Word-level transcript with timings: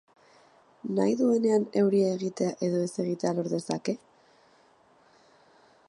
Nahi 0.99 1.17
duenean 1.19 1.67
euria 1.81 2.07
egitea 2.15 2.55
edo 2.69 2.81
ez 2.87 2.95
egitea 3.05 3.35
lor 3.41 3.51
dezake? 3.53 3.99